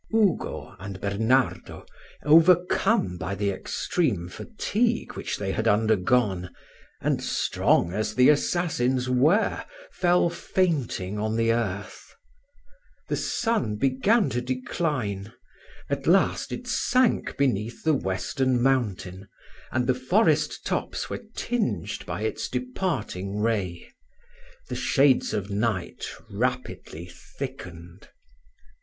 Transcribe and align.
Ugo 0.11 0.75
and 0.79 0.99
Bernardo, 0.99 1.85
overcome 2.25 3.19
by 3.19 3.35
the 3.35 3.51
extreme 3.51 4.29
fatigue 4.29 5.13
which 5.15 5.37
they 5.37 5.51
had 5.51 5.67
undergone, 5.67 6.49
and 7.01 7.21
strong 7.23 7.93
as 7.93 8.15
the 8.15 8.27
assassins 8.29 9.07
were, 9.07 9.63
fell 9.91 10.27
fainting 10.27 11.19
on 11.19 11.35
the 11.35 11.53
earth. 11.53 12.15
The 13.09 13.15
sun 13.15 13.75
began 13.75 14.31
to 14.31 14.41
decline; 14.41 15.33
at 15.87 16.07
last 16.07 16.51
it 16.51 16.65
sank 16.65 17.37
beneath 17.37 17.83
the 17.83 17.93
western 17.93 18.59
mountain, 18.59 19.27
and 19.71 19.85
the 19.85 19.93
forest 19.93 20.65
tops 20.65 21.11
were 21.11 21.21
tinged 21.35 22.07
by 22.07 22.23
its 22.23 22.49
departing 22.49 23.37
ray. 23.39 23.87
The 24.67 24.75
shades 24.75 25.31
of 25.31 25.51
night 25.51 26.07
rapidly 26.27 27.05
thickened. 27.37 28.09